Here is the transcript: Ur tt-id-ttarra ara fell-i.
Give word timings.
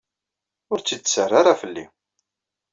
Ur 0.71 0.77
tt-id-ttarra 0.79 1.35
ara 1.39 1.59
fell-i. 1.61 1.85